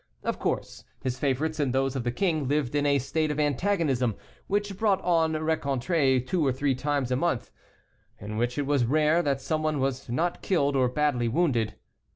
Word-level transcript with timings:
Of 0.23 0.39
course, 0.39 0.83
his 1.03 1.19
favorites 1.19 1.59
and 1.59 1.73
those 1.73 1.95
of 1.95 2.03
the 2.03 2.11
king 2.11 2.47
lived 2.47 2.73
in 2.73 2.87
a 2.87 2.97
state 2.97 3.29
of 3.29 3.39
antagonism, 3.39 4.15
which 4.47 4.75
brought 4.75 4.99
on 5.03 5.33
rencontres 5.33 6.23
two 6.25 6.43
or 6.43 6.51
three 6.51 6.73
times 6.73 7.11
a 7.11 7.15
month, 7.15 7.51
in 8.19 8.35
which 8.37 8.57
it 8.57 8.65
was 8.65 8.83
rare 8.83 9.21
that 9.21 9.41
some 9.41 9.61
one 9.61 9.79
was 9.79 10.09
not 10.09 10.41
killed 10.41 10.75
or 10.75 10.89
badly 10.89 11.27
wounded. 11.27 11.75